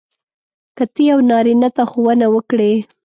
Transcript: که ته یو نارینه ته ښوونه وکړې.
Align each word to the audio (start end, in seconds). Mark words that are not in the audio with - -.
که 0.77 0.83
ته 0.93 1.01
یو 1.09 1.19
نارینه 1.29 1.69
ته 1.75 1.83
ښوونه 1.91 2.27
وکړې. 2.35 2.73